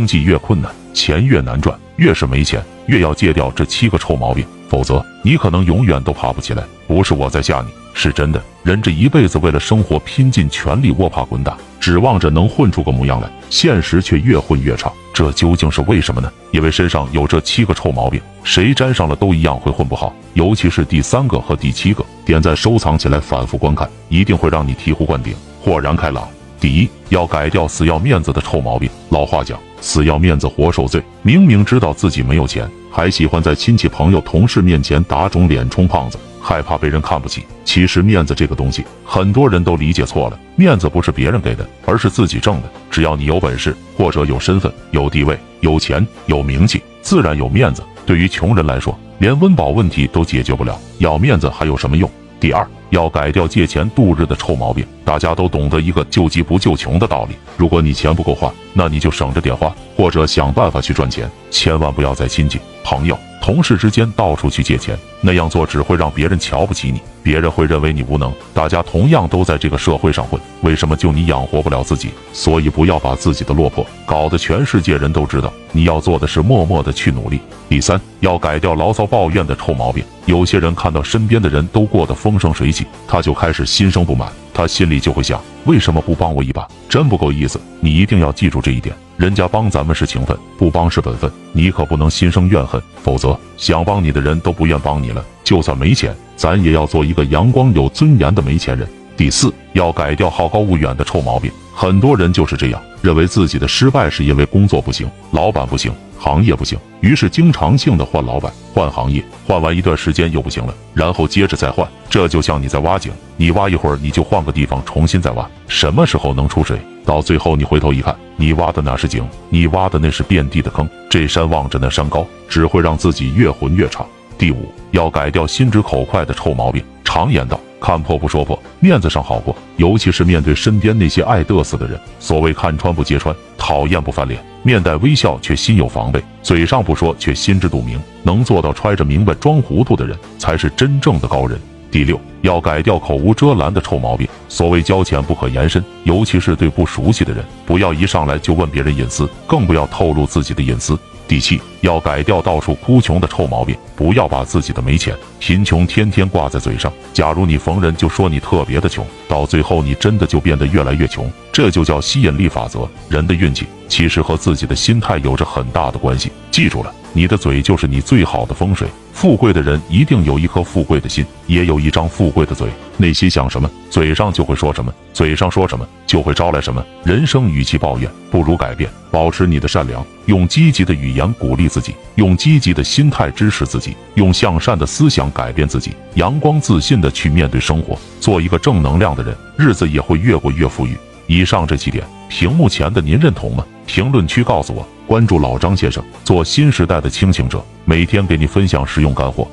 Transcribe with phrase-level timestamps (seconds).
[0.00, 6.64] 经济越困难，钱越难赚，越是没钱，越要戒掉这七个臭毛病，否则你可能永远都爬不起来。
[6.86, 8.42] 不是我在吓你，是真的。
[8.62, 14.90] 人这一辈子为了生活拼尽全力，摸爬滚打，指望着能混出个模样来，现实却越混越差。
[15.12, 16.32] 这究竟是为什么呢？
[16.50, 20.14] 因为身上有这七个臭毛病，谁沾上了都一样会混不好。
[20.32, 26.26] 尤其是第三个和第七个，点赞收藏起来，反复观看，一定会让你醍醐灌顶，豁然开朗。
[26.60, 28.88] 第一，要改掉死要面子的臭毛病。
[29.08, 31.02] 老话讲，死要面子活受罪。
[31.22, 37.44] 明明知道自己没有钱，还喜欢在亲戚朋友、同事面前打肿脸充胖子，害怕被人看不起。
[37.64, 40.38] 其实面子这个东西，很多人都理解错了。
[40.54, 42.70] 面子不是别人给的，而是自己挣的。
[42.90, 47.82] 只要你有本事，或者有身份、有地位、有钱、有名气，自然有面子。
[48.04, 52.10] 对于穷人来说，连温饱问题都解决不了，要面子还有什么用？
[52.38, 54.86] 第二，要改掉借钱度日的臭毛病。
[55.04, 57.34] 大家都懂得一个救急不救穷的道理。
[57.56, 61.28] 如果你钱不够花，那你就省着点花，或者想办法去赚钱。
[61.50, 68.32] 千万不要在亲戚、朋友、同事之间到处去借钱，那样做只会让别人瞧不起你，别人会认为你无能。
[68.52, 72.10] 大家同样都在这个社会上混，为什么就你养活不了自己？
[72.32, 75.52] 所以不要把自己的落魄搞得全世界人都知道。
[75.72, 77.40] 你要做的是默默的去努力。
[77.68, 80.02] 第三，要改掉牢骚抱怨的臭毛病。
[80.26, 86.66] 有些人看到身边的人都过得风生水起，他就开始心生不满，他心里就会想，为什么不帮我一把？
[86.88, 87.60] 真不够意思。
[87.80, 95.24] 你一定要记住这一点，人家帮咱们是情分，不帮是本分，你可不能心生怨恨，否则想帮你的人都不愿帮你了。
[95.50, 98.88] 就算没钱，咱也要做一个阳光有尊严的没钱人。
[99.16, 101.50] 第四，要改掉好高骛远的臭毛病。
[101.74, 105.92] 很多人就是这样，认为自己的失败是因为工作不行，老板不行。
[106.16, 111.84] 行业不行，于是经常性的换老板、换行业，换完一段时间又不行了，然后接着再换。
[112.08, 116.78] 这就像你在挖井，你挖一会儿，你就换个地方重新再挖，什么时候能出水？
[117.04, 119.26] 到最后你回头一看，你挖的哪是井？
[119.48, 120.88] 你挖的那是遍地的坑。
[121.10, 124.06] 这山望着那山高，只会让自己越混越差。
[124.40, 126.82] 第五，要改掉心直口快的臭毛病。
[127.04, 127.60] 常言道。
[127.78, 129.54] 看破不说破，面子上好过。
[129.76, 141.58] 尤其是面对身边那些爱嘚瑟的人，所谓看穿不揭穿，讨厌不翻脸，面带微笑却心有防备，嘴上不说却心知肚明，能做到揣着明白装糊涂的人，才是真正的高人。
[141.90, 144.28] 第六，要改掉口无遮拦的臭毛病。
[144.48, 150.98] 所谓交钱不可延伸，尤其是对不熟悉的人，不要一上来就问别人隐私，更不要透露自己的隐私。
[151.30, 156.92] 第七，要改掉到处哭穷的臭毛病，不要把自己的没钱、贫穷天天挂在嘴上。
[157.12, 162.80] 假如你逢人就说你特别的穷，到最后你真的就变得越来越穷，这就叫吸引力法则。
[163.08, 166.32] 人的运气其实和自己的心态有着很大的关系。
[166.50, 168.88] 记住了，你的嘴就是你最好的风水。
[169.12, 172.68] 富贵的人一定有一颗富贵的心，也有一张富贵的嘴。
[172.96, 176.82] 内心想什么，嘴上就会说什么；嘴上说什么，就会招来什么。
[177.04, 178.88] 人生与其抱怨，不如改变。
[179.10, 190.96] 保持你的善良，用积极的语言鼓励自己，用积极的心态支持自己，用向善的思想改变自己，阳光自信的去面对生活，做一个正能量的人，日子也会越过越富裕。
[191.26, 193.66] 以上这几点，屏幕前的您认同吗？
[193.86, 194.86] 评论区告诉我。
[195.10, 199.44] 关注老张先生，做新时代的清醒者，每天给你分享实用干货。